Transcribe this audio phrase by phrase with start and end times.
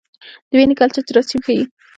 [0.49, 1.61] د وینې کلچر جراثیم ښيي.